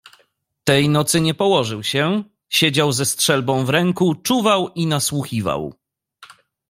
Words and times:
"Tej 0.63 0.89
nocy 0.89 1.21
nie 1.21 1.33
położył 1.33 1.83
się, 1.83 2.23
przesiedział 2.47 2.91
ze 2.91 3.05
strzelbą 3.05 3.65
w 3.65 3.69
ręku, 3.69 4.15
czuwał 4.15 4.69
i 4.73 4.87
nasłuchiwał." 4.87 5.73